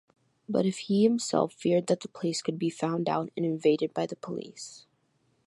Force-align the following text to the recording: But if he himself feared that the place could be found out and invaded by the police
But 0.49 0.65
if 0.65 0.79
he 0.79 1.03
himself 1.03 1.53
feared 1.53 1.85
that 1.85 1.99
the 1.99 2.07
place 2.07 2.41
could 2.41 2.57
be 2.57 2.71
found 2.71 3.07
out 3.07 3.29
and 3.37 3.45
invaded 3.45 3.93
by 3.93 4.07
the 4.07 4.15
police 4.15 4.87